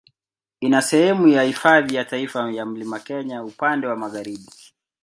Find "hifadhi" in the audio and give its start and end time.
1.43-1.95